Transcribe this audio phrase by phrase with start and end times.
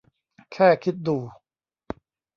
[0.53, 1.17] แค่คิดดู!